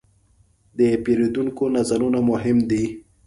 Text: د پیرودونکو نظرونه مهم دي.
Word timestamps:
د 0.77 0.79
پیرودونکو 1.03 1.63
نظرونه 1.75 2.19
مهم 2.31 2.57
دي. 2.69 2.85